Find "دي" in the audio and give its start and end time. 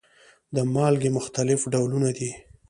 2.17-2.31